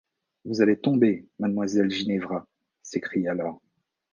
Vous 0.45 0.63
allez 0.63 0.77
tomber, 0.79 1.27
mademoiselle 1.37 1.91
Ginevra, 1.91 2.47
s’écria 2.81 3.35
Laure. 3.35 3.61